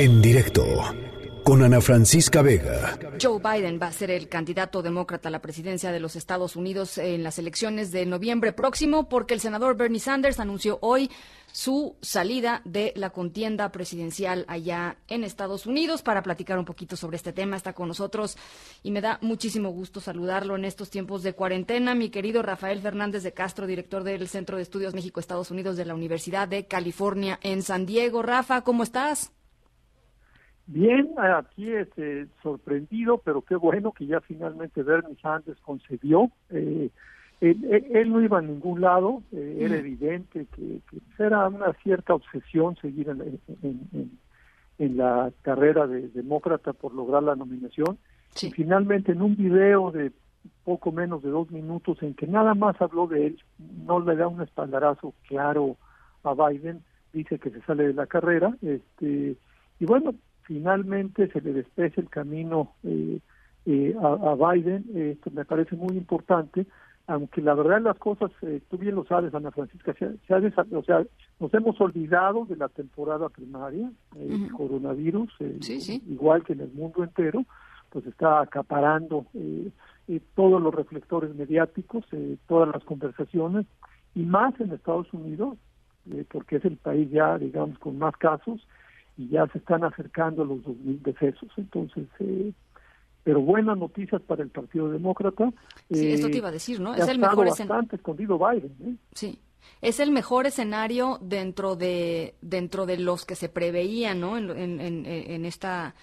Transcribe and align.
En 0.00 0.22
directo 0.22 0.64
con 1.42 1.60
Ana 1.64 1.80
Francisca 1.80 2.40
Vega. 2.40 2.96
Joe 3.20 3.40
Biden 3.40 3.80
va 3.82 3.88
a 3.88 3.92
ser 3.92 4.12
el 4.12 4.28
candidato 4.28 4.80
demócrata 4.80 5.28
a 5.28 5.32
la 5.32 5.42
presidencia 5.42 5.90
de 5.90 5.98
los 5.98 6.14
Estados 6.14 6.54
Unidos 6.54 6.98
en 6.98 7.24
las 7.24 7.40
elecciones 7.40 7.90
de 7.90 8.06
noviembre 8.06 8.52
próximo 8.52 9.08
porque 9.08 9.34
el 9.34 9.40
senador 9.40 9.76
Bernie 9.76 9.98
Sanders 9.98 10.38
anunció 10.38 10.78
hoy 10.82 11.10
su 11.50 11.96
salida 12.00 12.62
de 12.64 12.92
la 12.94 13.10
contienda 13.10 13.72
presidencial 13.72 14.44
allá 14.46 14.98
en 15.08 15.24
Estados 15.24 15.66
Unidos. 15.66 16.02
Para 16.02 16.22
platicar 16.22 16.60
un 16.60 16.64
poquito 16.64 16.94
sobre 16.94 17.16
este 17.16 17.32
tema 17.32 17.56
está 17.56 17.72
con 17.72 17.88
nosotros 17.88 18.36
y 18.84 18.92
me 18.92 19.00
da 19.00 19.18
muchísimo 19.20 19.70
gusto 19.70 20.00
saludarlo 20.00 20.54
en 20.54 20.64
estos 20.64 20.90
tiempos 20.90 21.24
de 21.24 21.32
cuarentena, 21.32 21.96
mi 21.96 22.10
querido 22.10 22.42
Rafael 22.42 22.80
Fernández 22.80 23.24
de 23.24 23.32
Castro, 23.32 23.66
director 23.66 24.04
del 24.04 24.28
Centro 24.28 24.58
de 24.58 24.62
Estudios 24.62 24.94
México-Estados 24.94 25.50
Unidos 25.50 25.76
de 25.76 25.86
la 25.86 25.96
Universidad 25.96 26.46
de 26.46 26.68
California 26.68 27.40
en 27.42 27.64
San 27.64 27.84
Diego. 27.84 28.22
Rafa, 28.22 28.62
¿cómo 28.62 28.84
estás? 28.84 29.32
Bien, 30.70 31.08
aquí 31.18 31.72
este, 31.72 32.26
sorprendido, 32.42 33.16
pero 33.24 33.40
qué 33.40 33.56
bueno 33.56 33.92
que 33.92 34.04
ya 34.04 34.20
finalmente 34.20 34.82
Bernie 34.82 35.16
Sanders 35.22 35.58
concedió. 35.62 36.30
Eh, 36.50 36.90
él, 37.40 38.12
no 38.12 38.20
iba 38.20 38.38
a 38.38 38.42
ningún 38.42 38.82
lado, 38.82 39.22
eh, 39.32 39.60
era 39.60 39.76
evidente 39.76 40.46
que, 40.54 40.80
era 41.18 41.48
una 41.48 41.72
cierta 41.82 42.12
obsesión 42.12 42.76
seguir 42.76 43.08
en, 43.08 43.40
en, 44.78 44.96
la 44.98 45.32
carrera 45.40 45.86
de 45.86 46.08
demócrata 46.08 46.74
por 46.74 46.92
lograr 46.92 47.22
la 47.22 47.34
nominación. 47.34 47.96
Y 48.42 48.50
finalmente 48.50 49.12
en 49.12 49.22
un 49.22 49.36
video 49.36 49.90
de 49.90 50.12
poco 50.64 50.92
menos 50.92 51.22
de 51.22 51.30
dos 51.30 51.50
minutos 51.50 52.02
en 52.02 52.12
que 52.12 52.26
nada 52.26 52.52
más 52.52 52.78
habló 52.82 53.06
de 53.06 53.28
él, 53.28 53.38
no 53.86 54.00
le 54.00 54.16
da 54.16 54.28
un 54.28 54.42
espaldarazo 54.42 55.14
claro 55.28 55.78
a 56.24 56.34
Biden, 56.34 56.82
dice 57.14 57.38
que 57.38 57.48
se 57.48 57.62
sale 57.62 57.86
de 57.86 57.94
la 57.94 58.06
carrera, 58.06 58.54
este 58.60 59.38
y 59.80 59.84
bueno, 59.84 60.14
finalmente 60.48 61.28
se 61.28 61.42
le 61.42 61.52
despeja 61.52 62.00
el 62.00 62.08
camino 62.08 62.72
eh, 62.82 63.20
eh, 63.66 63.94
a, 64.00 64.34
Biden, 64.34 64.86
esto 64.94 65.30
me 65.30 65.44
parece 65.44 65.76
muy 65.76 65.94
importante, 65.94 66.66
aunque 67.06 67.42
la 67.42 67.52
verdad 67.52 67.82
las 67.82 67.98
cosas, 67.98 68.30
eh, 68.40 68.62
tú 68.70 68.78
bien 68.78 68.94
lo 68.94 69.04
sabes, 69.04 69.34
Ana 69.34 69.50
Francisca, 69.50 69.94
se, 69.98 70.06
o 70.06 70.82
sea, 70.82 71.04
nos 71.38 71.52
hemos 71.52 71.78
olvidado 71.82 72.46
de 72.46 72.56
la 72.56 72.68
temporada 72.70 73.28
primaria, 73.28 73.92
el 74.18 74.50
coronavirus, 74.52 75.30
igual 76.06 76.42
que 76.44 76.54
en 76.54 76.62
el 76.62 76.72
mundo 76.72 77.04
entero, 77.04 77.44
pues 77.90 78.06
está 78.06 78.40
acaparando 78.40 79.26
todos 80.34 80.62
los 80.62 80.74
reflectores 80.74 81.34
mediáticos, 81.34 82.06
todas 82.46 82.70
las 82.72 82.82
conversaciones, 82.84 83.66
y 84.14 84.22
más 84.22 84.58
en 84.60 84.72
Estados 84.72 85.12
Unidos, 85.12 85.58
porque 86.30 86.56
es 86.56 86.64
el 86.64 86.78
país 86.78 87.10
ya, 87.10 87.36
digamos, 87.36 87.78
con 87.78 87.98
más 87.98 88.16
casos, 88.16 88.66
y 89.18 89.28
ya 89.28 89.46
se 89.48 89.58
están 89.58 89.84
acercando 89.84 90.42
a 90.42 90.46
los 90.46 90.58
2.000 90.60 91.02
decesos. 91.02 91.50
Entonces, 91.56 92.06
eh, 92.20 92.52
pero 93.24 93.40
buenas 93.42 93.76
noticias 93.76 94.22
para 94.22 94.44
el 94.44 94.48
Partido 94.48 94.88
Demócrata. 94.88 95.52
Sí, 95.90 96.12
eso 96.12 96.28
te 96.28 96.34
eh, 96.34 96.38
iba 96.38 96.48
a 96.48 96.52
decir, 96.52 96.80
¿no? 96.80 96.94
Es 96.94 97.08
el 97.08 97.18
mejor 97.18 97.48
bastante 97.48 97.96
escondido 97.96 98.38
Biden. 98.38 98.74
¿eh? 98.80 98.94
Sí. 99.12 99.38
Es 99.82 100.00
el 100.00 100.12
mejor 100.12 100.46
escenario 100.46 101.18
dentro 101.20 101.76
de 101.76 102.36
dentro 102.40 102.86
de 102.86 102.96
los 102.96 103.26
que 103.26 103.34
se 103.34 103.48
preveían, 103.48 104.20
¿no? 104.20 104.38
En, 104.38 104.50
en, 104.80 105.04
en 105.04 105.44
esta 105.44 105.94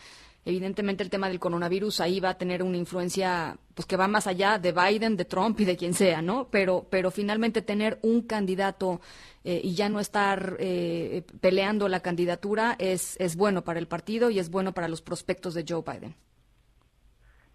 evidentemente 0.45 1.03
el 1.03 1.09
tema 1.09 1.27
del 1.27 1.39
coronavirus 1.39 2.01
ahí 2.01 2.19
va 2.19 2.29
a 2.29 2.37
tener 2.37 2.61
una 2.61 2.77
influencia 2.77 3.57
pues 3.73 3.87
que 3.87 3.97
va 3.97 4.07
más 4.07 4.27
allá 4.27 4.59
de 4.59 4.71
Biden, 4.71 5.17
de 5.17 5.25
Trump 5.25 5.59
y 5.59 5.65
de 5.65 5.75
quien 5.75 5.93
sea, 5.93 6.21
¿no? 6.21 6.47
Pero, 6.51 6.85
pero 6.89 7.11
finalmente 7.11 7.63
tener 7.63 7.97
un 8.03 8.21
candidato 8.21 9.01
eh, 9.43 9.59
y 9.63 9.75
ya 9.75 9.89
no 9.89 9.99
estar 9.99 10.55
eh, 10.59 11.23
peleando 11.41 11.89
la 11.89 11.99
candidatura 11.99 12.75
es, 12.77 13.19
es 13.19 13.35
bueno 13.35 13.63
para 13.63 13.79
el 13.79 13.87
partido 13.87 14.29
y 14.29 14.39
es 14.39 14.51
bueno 14.51 14.71
para 14.71 14.87
los 14.87 15.01
prospectos 15.01 15.55
de 15.55 15.65
Joe 15.67 15.81
Biden. 15.81 16.13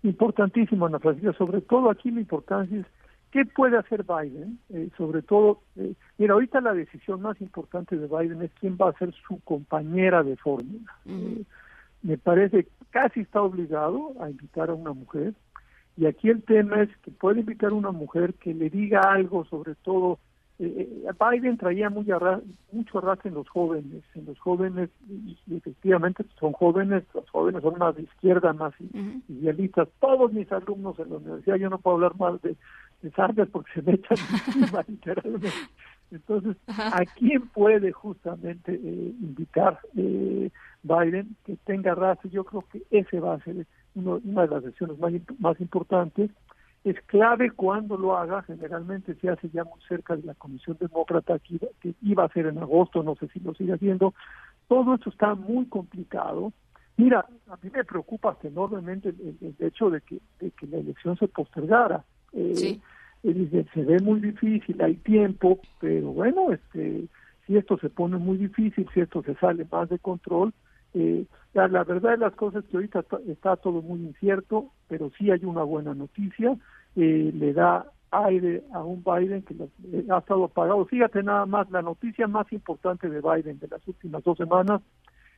Importantísimo, 0.02 0.86
Ana 0.86 0.98
Francisca. 0.98 1.32
Sobre 1.34 1.60
todo 1.60 1.90
aquí 1.90 2.10
la 2.10 2.20
importancia 2.20 2.80
es 2.80 2.86
qué 3.30 3.44
puede 3.44 3.78
hacer 3.78 4.04
Biden. 4.04 4.58
Eh, 4.70 4.90
sobre 4.98 5.22
todo, 5.22 5.62
mira, 6.18 6.34
ahorita 6.34 6.60
la 6.60 6.74
decisión 6.74 7.22
más 7.22 7.40
importante 7.40 7.96
de 7.96 8.08
Biden 8.08 8.42
es 8.42 8.50
quién 8.58 8.76
va 8.76 8.90
a 8.90 8.98
ser 8.98 9.14
su 9.28 9.38
compañera 9.40 10.24
de 10.24 10.36
fórmula 10.36 10.92
me 12.02 12.18
parece 12.18 12.68
casi 12.90 13.20
está 13.20 13.42
obligado 13.42 14.14
a 14.20 14.30
invitar 14.30 14.70
a 14.70 14.74
una 14.74 14.92
mujer. 14.92 15.34
Y 15.96 16.06
aquí 16.06 16.28
el 16.28 16.42
tema 16.42 16.82
es 16.82 16.88
que 16.98 17.10
puede 17.10 17.40
invitar 17.40 17.70
a 17.70 17.74
una 17.74 17.90
mujer 17.90 18.34
que 18.34 18.54
le 18.54 18.70
diga 18.70 19.00
algo, 19.00 19.44
sobre 19.44 19.74
todo, 19.76 20.18
eh, 20.58 21.04
eh 21.06 21.12
Biden 21.18 21.56
traía 21.56 21.90
muy 21.90 22.06
mucho 22.72 22.98
arrastre 22.98 23.28
en 23.28 23.34
los 23.34 23.48
jóvenes, 23.48 24.02
en 24.14 24.26
los 24.26 24.38
jóvenes, 24.38 24.90
y, 25.08 25.36
efectivamente 25.56 26.24
son 26.38 26.52
jóvenes, 26.52 27.04
los 27.14 27.28
jóvenes 27.30 27.62
son 27.62 27.78
más 27.78 27.96
de 27.96 28.02
izquierda, 28.02 28.52
más 28.52 28.72
idealistas. 29.28 29.88
Todos 30.00 30.32
mis 30.32 30.50
alumnos 30.52 30.98
en 30.98 31.10
la 31.10 31.16
universidad, 31.16 31.56
yo 31.56 31.70
no 31.70 31.78
puedo 31.78 31.96
hablar 31.96 32.16
más 32.16 32.40
de, 32.42 32.56
de 33.02 33.10
Sanders 33.12 33.50
porque 33.50 33.72
se 33.72 33.82
me 33.82 33.94
echan 33.94 34.18
encima 34.46 34.84
literalmente. 34.86 35.48
Entonces, 36.10 36.56
¿a 36.66 37.02
quién 37.16 37.48
puede 37.48 37.92
justamente 37.92 38.74
eh, 38.74 39.14
invitar 39.20 39.78
eh, 39.96 40.50
Biden 40.82 41.36
que 41.44 41.56
tenga 41.64 41.94
raza? 41.94 42.28
Yo 42.28 42.44
creo 42.44 42.64
que 42.70 42.82
ese 42.90 43.20
va 43.20 43.34
a 43.34 43.44
ser 43.44 43.66
una 43.94 44.42
de 44.42 44.48
las 44.48 44.64
decisiones 44.64 44.98
más, 44.98 45.12
más 45.38 45.60
importantes. 45.60 46.30
Es 46.82 46.96
clave 47.06 47.50
cuando 47.50 47.96
lo 47.96 48.16
haga, 48.16 48.42
generalmente 48.42 49.14
se 49.16 49.28
hace 49.28 49.50
ya 49.50 49.64
muy 49.64 49.80
cerca 49.86 50.16
de 50.16 50.22
la 50.22 50.34
Comisión 50.34 50.76
Demócrata 50.80 51.38
que, 51.38 51.58
que 51.80 51.94
iba 52.02 52.24
a 52.24 52.32
ser 52.32 52.46
en 52.46 52.58
agosto, 52.58 53.02
no 53.02 53.14
sé 53.16 53.28
si 53.28 53.40
lo 53.40 53.54
sigue 53.54 53.74
haciendo. 53.74 54.14
Todo 54.66 54.94
esto 54.94 55.10
está 55.10 55.34
muy 55.34 55.66
complicado. 55.66 56.52
Mira, 56.96 57.26
a 57.48 57.58
mí 57.62 57.70
me 57.72 57.84
preocupa 57.84 58.36
enormemente 58.42 59.10
el, 59.10 59.54
hecho 59.58 59.90
de 59.90 60.00
que, 60.00 60.20
de 60.38 60.50
que 60.52 60.66
la 60.66 60.78
elección 60.78 61.16
se 61.18 61.28
postergara. 61.28 62.04
Eh, 62.32 62.54
sí 62.56 62.82
dice, 63.22 63.66
se 63.74 63.82
ve 63.82 63.98
muy 64.00 64.20
difícil, 64.20 64.80
hay 64.82 64.96
tiempo, 64.96 65.60
pero 65.80 66.12
bueno, 66.12 66.52
este, 66.52 67.04
si 67.46 67.56
esto 67.56 67.78
se 67.78 67.90
pone 67.90 68.16
muy 68.16 68.38
difícil, 68.38 68.88
si 68.94 69.00
esto 69.00 69.22
se 69.22 69.34
sale 69.36 69.66
más 69.70 69.88
de 69.88 69.98
control, 69.98 70.52
eh, 70.94 71.24
la, 71.52 71.66
verdad 71.66 72.12
de 72.12 72.16
las 72.16 72.34
cosas 72.34 72.64
es 72.64 72.70
que 72.70 72.76
ahorita 72.76 73.04
está, 73.28 73.56
todo 73.56 73.82
muy 73.82 74.00
incierto, 74.00 74.70
pero 74.88 75.10
sí 75.18 75.30
hay 75.30 75.44
una 75.44 75.62
buena 75.62 75.94
noticia, 75.94 76.56
eh, 76.96 77.30
le 77.34 77.52
da 77.52 77.86
aire 78.10 78.64
a 78.72 78.82
un 78.82 79.04
Biden 79.04 79.42
que 79.42 79.54
eh, 79.54 80.06
ha 80.10 80.18
estado 80.18 80.44
apagado. 80.44 80.84
Fíjate 80.86 81.22
nada 81.22 81.46
más, 81.46 81.70
la 81.70 81.82
noticia 81.82 82.26
más 82.26 82.50
importante 82.52 83.08
de 83.08 83.20
Biden 83.20 83.58
de 83.58 83.68
las 83.68 83.86
últimas 83.86 84.24
dos 84.24 84.38
semanas 84.38 84.82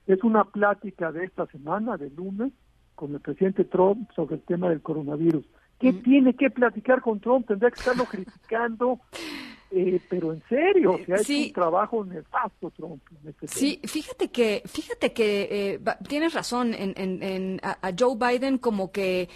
es 0.07 0.23
una 0.25 0.45
plática 0.45 1.13
de 1.13 1.25
esta 1.25 1.47
semana, 1.47 1.97
de 1.97 2.11
lunes, 2.11 2.53
con 2.95 3.15
el 3.15 3.21
presidente 3.21 3.65
Trump 3.65 4.11
sobre 4.15 4.37
el 4.37 4.43
tema 4.43 4.69
del 4.69 4.83
coronavirus. 4.83 5.45
¿Qué 5.83 5.93
tiene 5.93 6.35
que 6.35 6.49
platicar 6.49 7.03
con 7.03 7.19
Trump? 7.19 7.49
Tendría 7.49 7.71
que 7.71 7.81
estarlo 7.81 8.05
criticando. 8.05 9.01
Eh, 9.75 10.03
pero 10.11 10.35
en 10.35 10.43
serio, 10.51 10.93
o 10.93 11.05
sea, 11.07 11.17
es 11.17 11.31
un 11.31 11.53
trabajo 11.55 12.05
nefasto 12.05 12.71
Trump. 12.77 13.01
Este 13.27 13.49
sí, 13.49 13.81
fíjate 13.83 14.29
que, 14.29 14.63
fíjate 14.67 15.15
que 15.15 15.49
eh, 15.51 15.81
tienes 16.07 16.35
razón 16.35 16.75
en, 16.75 16.93
en, 16.99 17.59
a, 17.63 17.79
Joe 17.99 18.17
Biden 18.19 18.59
como 18.59 18.93
que 18.93 19.31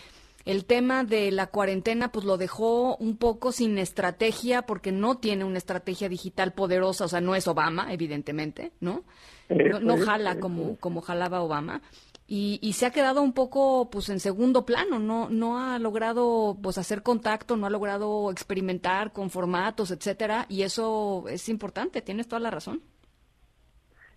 el 0.45 0.67
tema 0.67 1.05
de 1.05 1.33
la 1.33 1.47
cuarentena 1.47 2.13
pues 2.13 2.27
lo 2.27 2.37
dejó 2.37 2.97
un 2.97 3.17
poco 3.17 3.51
sin 3.51 3.79
estrategia 3.79 4.61
porque 4.61 4.93
no 4.93 5.17
tiene 5.17 5.43
una 5.45 5.57
estrategia 5.57 6.11
digital 6.11 6.53
poderosa, 6.53 7.07
o 7.07 7.09
sea, 7.09 7.23
no 7.23 7.35
es 7.35 7.49
Obama, 7.49 7.91
evidentemente, 7.91 8.73
¿no? 8.81 9.05
no, 9.49 9.97
jala 9.97 10.39
como, 10.39 10.77
como 10.77 11.01
jalaba 11.01 11.41
Obama 11.41 11.81
y, 12.29 12.59
y, 12.61 12.73
se 12.73 12.87
ha 12.87 12.91
quedado 12.91 13.23
un 13.23 13.33
poco 13.33 13.89
pues 13.91 14.09
en 14.09 14.19
segundo 14.19 14.67
plano, 14.67 14.99
no, 14.99 15.31
no 15.31 15.59
ha 15.59 15.79
logrado 15.79 16.57
pues 16.61 16.77
hacer 16.77 17.03
contacto, 17.03 17.57
no 17.57 17.67
ha 17.67 17.71
logrado 17.71 18.33
experimentar 18.33 19.13
con 19.13 19.31
formatos, 19.31 19.93
etcétera, 19.93 20.47
y 20.49 20.63
eso 20.63 21.25
es 21.29 21.49
importante, 21.49 22.03
tienes 22.03 22.27
toda 22.27 22.41
la 22.41 22.51
razón. 22.51 22.81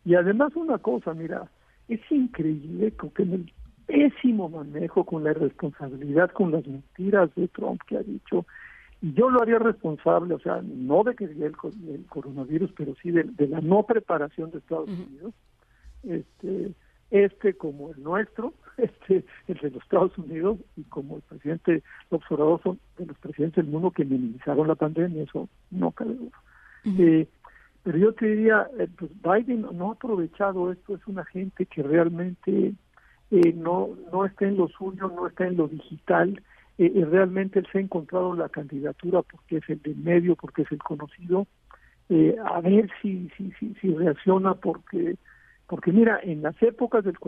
Y 0.06 0.16
además 0.16 0.56
una 0.56 0.80
cosa, 0.80 1.14
mira, 1.14 1.50
es 1.88 2.02
increíble 2.09 2.94
que 3.16 3.23
en 3.23 3.34
el 3.34 3.53
pésimo 3.85 4.50
manejo, 4.50 5.03
con 5.03 5.23
la 5.23 5.32
irresponsabilidad, 5.32 6.32
con 6.32 6.52
las 6.52 6.66
mentiras 6.66 7.29
de 7.35 7.47
Trump 7.50 7.82
que 7.88 7.97
ha 7.97 8.02
dicho, 8.02 8.46
y 9.02 9.14
yo 9.14 9.29
lo 9.29 9.41
haría 9.41 9.59
responsable, 9.59 10.34
o 10.34 10.40
sea, 10.40 10.61
no 10.64 11.03
de 11.03 11.16
que 11.16 11.26
el, 11.26 11.41
el 11.44 12.06
coronavirus, 12.08 12.72
pero 12.76 12.96
sí 13.02 13.11
de, 13.11 13.47
la 13.47 13.61
no 13.61 13.84
preparación 13.84 14.52
de 14.52 14.58
Estados 14.58 14.90
Unidos, 14.90 15.34
este 16.03 16.73
este 17.11 17.53
como 17.53 17.91
el 17.91 18.03
nuestro, 18.03 18.53
este 18.78 19.26
el 19.47 19.58
de 19.58 19.72
los 19.72 19.84
Estados 19.84 20.17
Unidos 20.17 20.59
y 20.76 20.84
como 20.84 21.17
el 21.17 21.22
presidente 21.23 21.84
López 22.11 22.32
Obrador 22.32 22.61
son 22.64 22.79
de 22.97 23.06
los 23.06 23.17
presidentes 23.17 23.64
del 23.64 23.72
mundo 23.72 23.91
que 23.91 24.06
minimizaron 24.06 24.67
la 24.67 24.76
pandemia, 24.76 25.23
eso 25.23 25.50
no 25.72 25.91
cabe 25.91 26.14
duda. 26.14 26.38
Eh, 26.85 27.28
pero 27.84 27.97
yo 27.97 28.14
te 28.14 28.28
diría, 28.28 28.67
eh, 28.78 28.88
pues 28.97 29.11
Biden 29.22 29.66
no 29.73 29.90
ha 29.90 29.94
aprovechado 29.94 30.72
esto, 30.72 30.96
es 30.96 31.08
una 31.08 31.26
gente 31.26 31.66
que 31.66 31.82
realmente 31.82 32.73
eh, 33.32 33.53
no 33.53 33.90
no 34.11 34.26
está 34.26 34.46
en 34.46 34.58
lo 34.58 34.67
suyo, 34.67 35.11
no 35.16 35.28
está 35.28 35.47
en 35.47 35.58
lo 35.58 35.67
digital, 35.67 36.41
eh, 36.78 37.06
realmente 37.09 37.59
él 37.59 37.67
se 37.72 37.78
ha 37.78 37.82
encontrado 37.82 38.35
la 38.35 38.50
candidatura 38.50 39.22
porque 39.22 39.58
es 39.58 39.70
el 39.70 39.82
de 39.82 39.96
medio, 39.96 40.35
porque 40.35 40.64
es 40.64 40.72
el 40.72 40.79
conocido, 40.79 41.47
a 42.44 42.59
ver 42.61 42.90
si, 43.02 43.29
si, 43.38 43.52
si, 43.59 43.76
si 43.76 43.94
reacciona 43.94 44.56
porque 44.56 45.16
Porque 45.70 45.92
mira, 45.92 46.20
en 46.24 46.42
las 46.42 46.60
épocas 46.64 47.06
del 47.06 47.20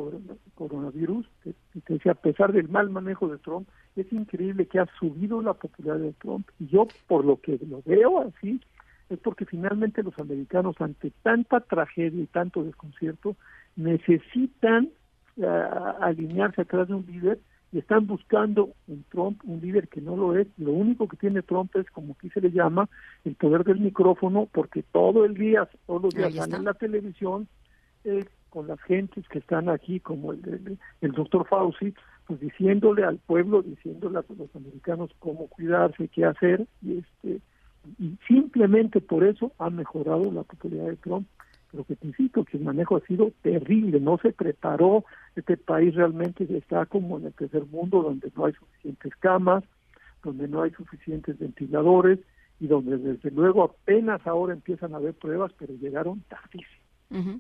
coronavirus, 0.56 1.30
te, 1.44 1.54
te 1.82 1.94
decía, 1.94 2.14
a 2.14 2.16
pesar 2.16 2.52
del 2.52 2.70
mal 2.70 2.90
manejo 2.90 3.28
de 3.28 3.38
Trump, 3.38 3.70
es 3.96 4.12
increíble 4.12 4.66
que 4.66 4.80
ha 4.80 4.88
subido 4.98 5.44
la 5.44 5.54
popularidad 5.54 6.08
de 6.08 6.14
Trump. 6.14 6.50
Y 6.60 6.68
yo, 6.70 6.88
por 7.06 7.24
lo 7.24 7.40
que 7.40 7.60
lo 7.70 7.84
veo 7.86 8.20
así, 8.20 8.60
es 9.12 9.20
porque 9.20 9.46
finalmente 9.46 10.02
los 10.02 10.18
americanos, 10.18 10.76
ante 10.80 11.12
tanta 11.22 11.60
tragedia 11.60 12.24
y 12.24 12.26
tanto 12.26 12.64
desconcierto, 12.64 13.36
necesitan 13.76 14.90
eh, 15.38 15.46
alinearse 16.00 16.62
atrás 16.62 16.88
de 16.88 16.96
un 16.96 17.06
líder 17.06 17.38
y 17.72 17.78
están 17.78 18.08
buscando 18.08 18.72
en 18.88 19.04
Trump 19.10 19.40
un 19.46 19.62
líder 19.62 19.88
que 19.88 20.02
no 20.02 20.18
lo 20.18 20.36
es. 20.36 20.48
Lo 20.58 20.72
único 20.72 21.08
que 21.08 21.18
tiene 21.18 21.44
Trump 21.44 21.76
es, 21.76 21.88
como 21.92 22.14
aquí 22.14 22.32
se 22.32 22.42
le 22.42 22.50
llama, 22.50 22.90
el 23.24 23.36
poder 23.36 23.64
del 23.66 23.82
micrófono, 23.82 24.50
porque 24.52 24.82
todo 24.82 25.26
el 25.26 25.36
día, 25.36 25.70
todos 25.86 26.02
los 26.02 26.16
días 26.16 26.34
sale 26.34 26.56
en 26.56 26.66
la 26.66 26.74
televisión 26.74 27.48
eh, 28.04 28.26
con 28.50 28.68
las 28.68 28.82
gentes 28.82 29.28
que 29.30 29.40
están 29.40 29.70
aquí, 29.70 30.00
como 30.00 30.34
el, 30.34 30.78
el, 31.02 31.12
doctor 31.12 31.48
Fauci, 31.48 31.94
pues 32.28 32.40
diciéndole 32.40 33.04
al 33.04 33.18
pueblo, 33.18 33.62
diciéndole 33.62 34.20
a 34.20 34.26
los 34.38 34.56
americanos 34.56 35.12
cómo 35.20 35.48
cuidarse, 35.48 36.10
qué 36.10 36.26
hacer, 36.26 36.68
y 36.82 37.00
este 37.00 37.42
y 37.98 38.18
simplemente 38.28 39.02
por 39.02 39.24
eso 39.24 39.54
ha 39.58 39.70
mejorado 39.70 40.32
la 40.32 40.44
popularidad 40.44 40.90
de 40.90 40.98
Trump. 40.98 41.28
Pero 41.72 41.86
que 41.86 41.96
te 41.96 42.08
insisto, 42.08 42.44
que 42.44 42.58
el 42.58 42.64
manejo 42.64 42.98
ha 42.98 43.02
sido 43.02 43.32
terrible, 43.42 44.00
no 44.02 44.18
se 44.18 44.34
preparó, 44.34 45.06
este 45.36 45.56
país 45.56 45.96
realmente 45.96 46.46
está 46.58 46.86
como 46.86 47.18
en 47.18 47.28
el 47.28 47.34
tercer 47.34 47.66
mundo, 47.66 48.04
donde 48.04 48.30
no 48.36 48.46
hay 48.46 48.54
suficientes 48.54 49.16
camas, 49.16 49.64
donde 50.22 50.50
no 50.50 50.64
hay 50.64 50.72
suficientes 50.72 51.40
ventiladores 51.40 52.20
y 52.60 52.68
donde 52.68 52.98
desde 52.98 53.32
luego 53.32 53.64
apenas 53.64 54.26
ahora 54.28 54.54
empiezan 54.54 54.94
a 54.94 54.98
haber 54.98 55.14
pruebas, 55.14 55.54
pero 55.58 55.74
llegaron 55.76 56.22
tardísimo. 56.28 57.40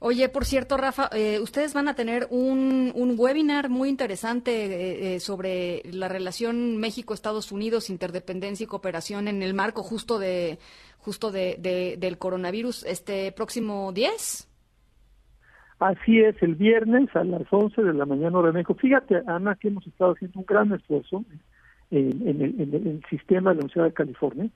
Oye, 0.00 0.28
por 0.28 0.44
cierto, 0.44 0.76
Rafa, 0.76 1.10
eh, 1.12 1.40
ustedes 1.40 1.74
van 1.74 1.88
a 1.88 1.94
tener 1.94 2.28
un, 2.30 2.92
un 2.94 3.16
webinar 3.18 3.68
muy 3.68 3.88
interesante 3.88 4.66
eh, 4.66 5.14
eh, 5.14 5.20
sobre 5.20 5.82
la 5.90 6.06
relación 6.06 6.76
México-Estados 6.76 7.50
Unidos, 7.50 7.90
interdependencia 7.90 8.62
y 8.62 8.68
cooperación 8.68 9.26
en 9.26 9.42
el 9.42 9.54
marco 9.54 9.82
justo 9.82 10.20
de 10.20 10.58
justo 10.98 11.32
de, 11.32 11.96
del 11.98 12.18
coronavirus 12.18 12.84
este 12.84 13.32
próximo 13.32 13.92
10. 13.92 14.48
Así 15.80 16.20
es, 16.20 16.40
el 16.42 16.54
viernes 16.54 17.08
a 17.16 17.24
las 17.24 17.42
11 17.50 17.82
de 17.82 17.94
la 17.94 18.04
mañana 18.04 18.38
hora 18.38 18.48
de 18.48 18.54
México. 18.54 18.74
Fíjate, 18.74 19.22
Ana, 19.26 19.56
que 19.56 19.68
hemos 19.68 19.86
estado 19.86 20.12
haciendo 20.12 20.40
un 20.40 20.46
gran 20.46 20.72
esfuerzo 20.72 21.24
en, 21.90 22.22
el, 22.28 22.60
en 22.60 22.74
el, 22.74 23.02
sistema 23.08 23.50
de 23.50 23.56
la 23.56 23.60
Universidad 23.60 23.84
de 23.86 23.92
California 23.92 24.50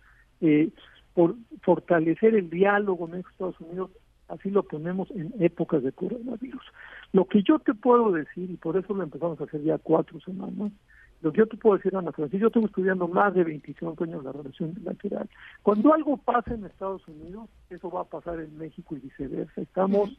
por 1.15 1.37
fortalecer 1.63 2.35
el 2.35 2.51
diálogo 2.51 3.07
México-Estados 3.09 3.61
Unidos 3.61 3.91
así 4.29 4.51
lo 4.51 4.63
ponemos 4.63 5.11
en 5.11 5.33
épocas 5.39 5.83
de 5.83 5.93
coronavirus. 5.93 6.65
Lo 7.13 7.27
que 7.27 7.43
yo 7.43 7.59
te 7.59 7.75
puedo 7.75 8.13
decir, 8.13 8.51
y 8.51 8.57
por 8.57 8.77
eso 8.77 8.95
lo 8.95 9.03
empezamos 9.03 9.41
a 9.41 9.45
hacer 9.45 9.63
ya 9.63 9.79
cuatro 9.79 10.21
semanas, 10.21 10.73
lo 11.23 11.33
que 11.33 11.39
yo 11.39 11.47
te 11.47 11.57
puedo 11.57 11.77
decir, 11.77 11.97
Ana 11.97 12.11
Francis, 12.11 12.41
yo 12.41 12.49
estuve 12.49 12.67
estudiando 12.67 13.07
más 13.07 13.33
de 13.35 13.45
25 13.45 14.05
años 14.05 14.25
la 14.25 14.33
relación 14.33 14.75
bilateral. 14.75 15.29
Cuando 15.63 15.95
algo 15.95 16.17
pasa 16.17 16.53
en 16.53 16.65
Estados 16.65 17.07
Unidos, 17.07 17.49
eso 17.71 17.91
va 17.91 18.01
a 18.01 18.05
pasar 18.05 18.41
en 18.41 18.59
México 18.59 18.97
y 18.97 19.01
viceversa. 19.01 19.61
Estamos 19.61 20.11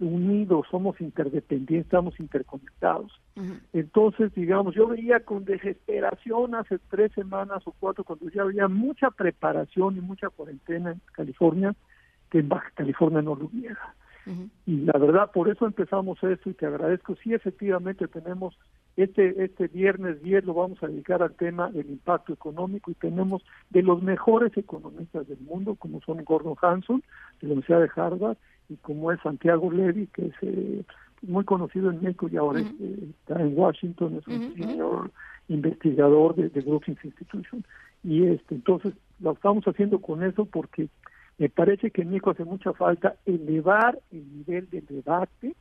unidos, 0.00 0.66
somos 0.70 1.00
interdependientes, 1.00 1.86
estamos 1.86 2.18
interconectados. 2.18 3.12
Entonces, 3.72 4.34
digamos, 4.34 4.74
yo 4.74 4.88
veía 4.88 5.20
con 5.20 5.44
desesperación 5.44 6.56
hace 6.56 6.78
tres 6.90 7.12
semanas 7.12 7.62
o 7.66 7.74
cuatro, 7.78 8.02
cuando 8.02 8.28
ya 8.30 8.42
había 8.42 8.66
mucha 8.66 9.10
preparación 9.10 9.96
y 9.96 10.00
mucha 10.00 10.30
cuarentena 10.30 10.92
en 10.92 11.00
California, 11.12 11.74
que 12.34 12.40
en 12.40 12.48
Baja 12.48 12.68
California 12.74 13.22
no 13.22 13.36
lo 13.36 13.44
hubiera. 13.44 13.94
Y 14.66 14.78
la 14.78 14.98
verdad, 14.98 15.30
por 15.30 15.48
eso 15.48 15.66
empezamos 15.66 16.20
esto 16.24 16.50
y 16.50 16.54
te 16.54 16.66
agradezco. 16.66 17.14
Sí, 17.22 17.32
efectivamente 17.32 18.08
tenemos 18.08 18.58
este 18.96 19.44
este 19.44 19.68
viernes 19.68 20.20
10 20.20 20.44
lo 20.44 20.54
vamos 20.54 20.82
a 20.82 20.88
dedicar 20.88 21.22
al 21.22 21.34
tema 21.34 21.70
del 21.70 21.88
impacto 21.90 22.32
económico 22.32 22.90
y 22.90 22.94
tenemos 22.94 23.44
de 23.70 23.82
los 23.82 24.02
mejores 24.02 24.56
economistas 24.56 25.28
del 25.28 25.38
mundo, 25.42 25.76
como 25.76 26.00
son 26.00 26.24
Gordon 26.24 26.56
Hanson, 26.60 27.04
de 27.40 27.46
la 27.46 27.52
Universidad 27.52 27.82
de 27.82 27.90
Harvard, 27.94 28.36
y 28.68 28.76
como 28.78 29.12
es 29.12 29.20
Santiago 29.20 29.70
Levy, 29.70 30.08
que 30.08 30.26
es 30.26 30.34
eh, 30.42 30.82
muy 31.22 31.44
conocido 31.44 31.90
en 31.90 32.02
México 32.02 32.28
y 32.28 32.36
ahora 32.36 32.62
eh, 32.62 33.10
está 33.20 33.40
en 33.40 33.56
Washington, 33.56 34.16
es 34.16 34.26
un 34.26 34.54
senior 34.54 35.12
investigador 35.46 36.34
de, 36.34 36.48
de 36.48 36.60
Brookings 36.62 37.04
Institution. 37.04 37.64
Y 38.02 38.26
este 38.26 38.56
entonces 38.56 38.92
lo 39.20 39.32
estamos 39.32 39.64
haciendo 39.66 40.00
con 40.00 40.24
eso 40.24 40.46
porque 40.46 40.88
me 41.38 41.48
parece 41.48 41.90
que 41.90 42.02
en 42.02 42.10
México 42.10 42.30
hace 42.30 42.44
mucha 42.44 42.72
falta 42.72 43.16
elevar 43.26 43.98
el 44.12 44.32
nivel 44.36 44.68
de 44.70 44.80
debate 44.82 45.54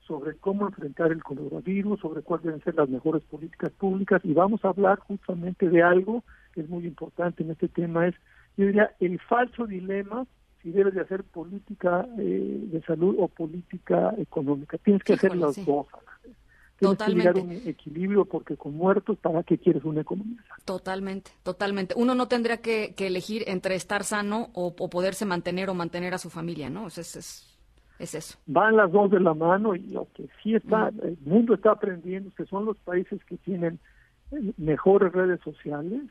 sobre 0.00 0.36
cómo 0.36 0.66
enfrentar 0.66 1.12
el 1.12 1.22
coronavirus, 1.22 2.00
sobre 2.00 2.22
cuáles 2.22 2.46
deben 2.46 2.62
ser 2.62 2.74
las 2.76 2.88
mejores 2.88 3.22
políticas 3.24 3.70
públicas 3.72 4.22
y 4.24 4.32
vamos 4.32 4.64
a 4.64 4.68
hablar 4.68 4.98
justamente 5.00 5.68
de 5.68 5.82
algo 5.82 6.24
que 6.52 6.62
es 6.62 6.68
muy 6.68 6.86
importante 6.86 7.42
en 7.42 7.50
este 7.50 7.68
tema, 7.68 8.06
es, 8.06 8.14
yo 8.56 8.66
diría, 8.66 8.90
el 9.00 9.18
falso 9.20 9.66
dilema 9.66 10.26
si 10.62 10.72
debes 10.72 10.94
de 10.94 11.02
hacer 11.02 11.22
política 11.24 12.06
eh, 12.18 12.60
de 12.72 12.82
salud 12.82 13.16
o 13.18 13.28
política 13.28 14.12
económica. 14.18 14.76
Tienes 14.78 15.04
que 15.04 15.12
hacer 15.12 15.36
las 15.36 15.64
dos. 15.64 15.86
Totalmente. 16.78 17.32
que 17.32 17.40
llegar 17.40 17.62
un 17.62 17.68
equilibrio 17.68 18.24
porque 18.24 18.56
con 18.56 18.76
muertos, 18.76 19.18
¿para 19.18 19.42
qué 19.42 19.58
quieres 19.58 19.84
una 19.84 20.02
economía? 20.02 20.38
Totalmente, 20.64 21.32
totalmente. 21.42 21.94
Uno 21.96 22.14
no 22.14 22.28
tendría 22.28 22.58
que, 22.58 22.94
elegir 22.98 23.44
entre 23.48 23.74
estar 23.74 24.04
sano 24.04 24.50
o, 24.52 24.74
poderse 24.74 25.24
mantener 25.24 25.70
o 25.70 25.74
mantener 25.74 26.14
a 26.14 26.18
su 26.18 26.30
familia, 26.30 26.70
¿no? 26.70 26.86
es, 26.86 26.98
es, 26.98 27.58
es, 27.98 28.14
eso. 28.14 28.38
Van 28.46 28.76
las 28.76 28.92
dos 28.92 29.10
de 29.10 29.18
la 29.18 29.34
mano 29.34 29.74
y 29.74 29.80
lo 29.80 30.06
que 30.14 30.28
sí 30.42 30.54
está, 30.54 30.90
el 31.02 31.18
mundo 31.24 31.54
está 31.54 31.72
aprendiendo 31.72 32.30
que 32.36 32.46
son 32.46 32.64
los 32.64 32.76
países 32.78 33.24
que 33.24 33.36
tienen 33.38 33.80
eh, 34.30 34.52
mejores 34.56 35.12
redes 35.12 35.40
sociales, 35.40 36.02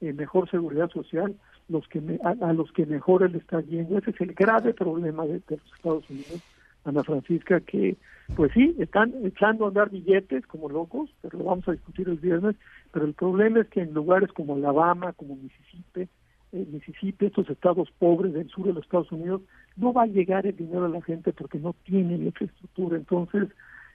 eh, 0.00 0.12
mejor 0.12 0.48
seguridad 0.50 0.88
social, 0.90 1.34
los 1.68 1.88
que 1.88 2.00
a, 2.22 2.52
los 2.52 2.70
que 2.72 2.86
mejor 2.86 3.28
le 3.28 3.38
está 3.38 3.60
yendo. 3.60 3.98
Ese 3.98 4.10
es 4.10 4.20
el 4.20 4.34
grave 4.34 4.74
problema 4.74 5.24
de 5.24 5.42
los 5.48 5.60
Estados 5.76 6.08
Unidos 6.10 6.42
Ana 6.84 7.04
Francisca, 7.04 7.60
que 7.60 7.96
pues 8.34 8.52
sí, 8.52 8.74
están 8.78 9.12
echando 9.24 9.64
a 9.64 9.68
andar 9.68 9.90
billetes 9.90 10.46
como 10.46 10.68
locos, 10.68 11.10
pero 11.20 11.38
lo 11.38 11.44
vamos 11.44 11.68
a 11.68 11.72
discutir 11.72 12.08
el 12.08 12.18
viernes, 12.18 12.56
pero 12.92 13.04
el 13.04 13.14
problema 13.14 13.60
es 13.60 13.68
que 13.68 13.82
en 13.82 13.92
lugares 13.92 14.30
como 14.32 14.54
Alabama, 14.54 15.12
como 15.12 15.36
Mississippi, 15.36 16.08
eh, 16.52 16.66
Mississippi, 16.70 17.26
estos 17.26 17.48
estados 17.50 17.90
pobres 17.98 18.32
del 18.32 18.48
sur 18.48 18.66
de 18.66 18.72
los 18.72 18.84
Estados 18.84 19.12
Unidos, 19.12 19.42
no 19.76 19.92
va 19.92 20.02
a 20.02 20.06
llegar 20.06 20.46
el 20.46 20.56
dinero 20.56 20.86
a 20.86 20.88
la 20.88 21.02
gente 21.02 21.32
porque 21.32 21.58
no 21.58 21.74
tienen 21.84 22.26
infraestructura. 22.26 22.96
Entonces, 22.96 23.48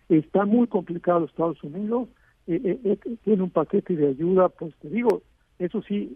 está 0.10 0.46
muy 0.46 0.68
complicado 0.68 1.26
Estados 1.26 1.64
Unidos, 1.64 2.10
eh, 2.48 2.80
eh, 2.84 3.18
tiene 3.24 3.44
un 3.44 3.50
paquete 3.50 3.96
de 3.96 4.08
ayuda, 4.08 4.50
pues 4.50 4.74
te 4.76 4.90
digo, 4.90 5.22
eso 5.60 5.82
sí, 5.82 6.16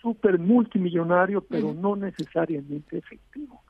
súper 0.00 0.38
multimillonario, 0.38 1.42
pero 1.42 1.74
no 1.74 1.96
necesariamente 1.96 2.98
efectivo. 2.98 3.62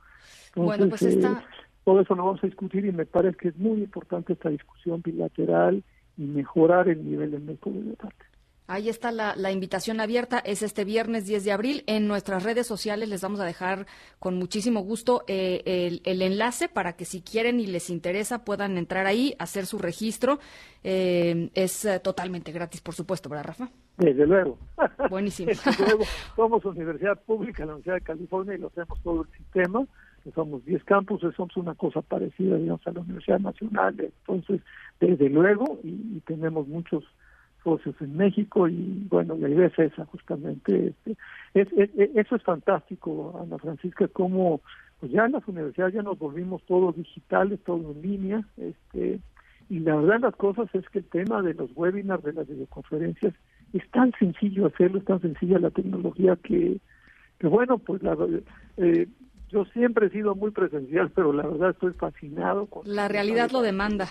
bueno, 0.55 0.89
pues 0.89 1.03
está 1.03 1.45
todo 1.85 2.01
eso 2.01 2.15
lo 2.15 2.25
vamos 2.25 2.43
a 2.43 2.47
discutir 2.47 2.85
y 2.85 2.93
me 2.93 3.07
parece 3.07 3.37
que 3.37 3.49
es 3.49 3.57
muy 3.57 3.83
importante 3.83 4.35
esta 4.35 4.51
discusión 4.51 5.03
bilateral 5.03 5.83
y 6.17 6.23
mejorar 6.23 6.89
el 6.89 7.05
nivel 7.09 7.33
de 7.33 7.39
método 7.39 7.75
de 7.75 7.83
debate. 7.83 8.25
Ahí 8.69 8.89
está 8.89 9.11
la, 9.11 9.53
invitación 9.53 10.01
abierta, 10.01 10.39
es 10.39 10.63
este 10.63 10.85
viernes 10.85 11.27
10 11.27 11.45
de 11.45 11.53
abril. 11.53 11.85
En 11.87 12.07
nuestras 12.07 12.45
redes 12.45 12.67
sociales 12.67 13.09
les 13.09 13.21
vamos 13.21 13.41
a 13.41 13.45
dejar 13.45 13.87
con 14.19 14.37
muchísimo 14.37 14.81
gusto 14.81 15.25
eh, 15.27 16.01
el, 16.05 16.23
enlace 16.23 16.69
para 16.69 16.95
que 16.95 17.05
si 17.05 17.21
quieren 17.23 17.61
y 17.61 17.67
les 17.67 17.91
interesa 17.91 18.45
puedan 18.45 18.79
entrar 18.79 19.07
ahí, 19.07 19.35
hacer 19.39 19.67
su 19.67 19.79
registro. 19.79 20.39
Eh, 20.85 21.51
es 21.55 21.85
eh, 21.85 22.01
totalmente 22.01 22.53
gratis, 22.53 22.81
por 22.81 22.95
supuesto, 22.95 23.29
¿verdad, 23.29 23.47
Rafa? 23.49 23.69
Desde 23.99 24.27
luego. 24.27 24.57
Buenísimo. 25.11 25.49
Desde 25.65 25.85
luego, 25.85 26.05
somos 26.37 26.65
Universidad 26.65 27.21
Pública, 27.21 27.67
la 27.67 27.75
Universidad 27.75 27.97
de 27.97 28.01
California, 28.03 28.55
y 28.55 28.59
lo 28.59 28.69
hacemos 28.69 28.99
todo 29.03 29.23
el 29.23 29.29
sistema 29.37 29.85
somos 30.31 30.65
10 30.65 30.85
campuses, 30.85 31.35
somos 31.35 31.57
una 31.57 31.75
cosa 31.75 32.03
parecida, 32.03 32.57
digamos, 32.57 32.87
a 32.87 32.93
la 32.93 33.01
Universidad 33.01 33.41
Nacional. 33.41 33.97
Entonces, 33.99 34.61
desde 35.01 35.29
luego, 35.29 35.81
y, 35.83 36.21
tenemos 36.27 36.69
muchos 36.69 37.05
socios 37.65 37.95
en 38.01 38.17
México 38.17 38.69
y 38.69 39.07
bueno, 39.09 39.37
la 39.37 39.49
idea 39.49 39.67
es 39.67 39.79
esa 39.79 40.05
justamente. 40.07 40.89
Este, 40.89 41.17
es, 41.55 41.69
eso 42.15 42.37
es 42.37 42.43
fantástico, 42.43 43.39
Ana 43.43 43.59
Francisca, 43.59 44.09
como 44.09 44.61
pues 45.01 45.11
ya 45.11 45.25
en 45.25 45.33
las 45.33 45.47
universidades 45.49 45.95
ya 45.95 46.03
nos 46.03 46.19
volvimos 46.19 46.63
todos 46.63 46.95
digitales, 46.95 47.59
todo 47.65 47.91
en 47.91 48.03
línea, 48.03 48.45
este, 48.57 49.19
y 49.69 49.81
la 49.81 49.97
verdad 49.97 50.21
las 50.21 50.37
cosas 50.37 50.73
es 50.75 50.89
que 50.91 51.01
el 51.01 51.07
tema 51.07 51.43
de 51.43 51.55
los 51.55 51.71
webinars, 51.75 52.23
de 52.23 52.33
las 52.33 52.47
videoconferencias, 52.47 53.35
es 53.73 53.91
tan 53.91 54.13
sencillo 54.19 54.67
hacerlo, 54.67 54.99
es 54.99 55.05
tan 55.05 55.21
sencilla 55.21 55.59
la 55.59 55.71
tecnología 55.71 56.37
que, 56.37 56.79
que 57.39 57.47
bueno, 57.49 57.79
pues 57.79 58.03
la, 58.03 58.17
eh, 58.77 59.09
yo 59.53 59.65
siempre 59.67 60.07
he 60.07 60.11
sido 60.11 60.35
muy 60.35 60.51
presencial, 60.51 61.11
pero 61.15 61.33
la 61.33 61.47
verdad 61.47 61.71
estoy 61.71 61.93
fascinado 61.93 62.67
con... 62.67 62.83
La 62.85 63.09
realidad 63.09 63.51
lo 63.51 63.61
demanda. 63.61 64.09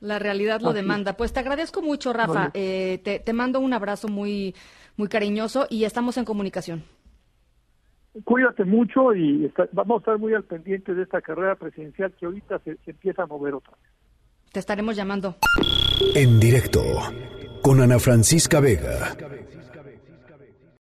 La 0.00 0.18
realidad 0.18 0.60
lo 0.60 0.72
demanda. 0.72 1.16
Pues 1.16 1.32
te 1.32 1.40
agradezco 1.40 1.82
mucho, 1.82 2.12
Rafa. 2.12 2.50
Eh, 2.54 3.00
te, 3.02 3.18
te, 3.18 3.32
mando 3.32 3.60
un 3.60 3.72
abrazo 3.72 4.08
muy, 4.08 4.54
muy 4.96 5.08
cariñoso 5.08 5.66
y 5.70 5.84
estamos 5.84 6.18
en 6.18 6.24
comunicación. 6.24 6.84
cuídate 8.24 8.64
mucho 8.64 9.14
y 9.14 9.50
vamos 9.72 9.96
a 9.96 9.98
estar 10.00 10.18
muy 10.18 10.34
al 10.34 10.44
pendiente 10.44 10.94
de 10.94 11.02
esta 11.02 11.20
carrera 11.20 11.56
presidencial 11.56 12.12
que 12.12 12.26
ahorita 12.26 12.58
se, 12.60 12.76
se 12.84 12.90
empieza 12.90 13.22
a 13.22 13.26
mover 13.26 13.54
otra 13.54 13.72
vez. 13.82 13.90
Te 14.52 14.60
estaremos 14.60 14.96
llamando. 14.96 15.36
En 16.14 16.38
directo 16.38 16.82
con 17.62 17.80
Ana 17.80 17.98
Francisca 17.98 18.60
Vega. 18.60 19.16